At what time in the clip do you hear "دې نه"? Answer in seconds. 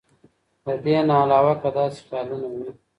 0.83-1.15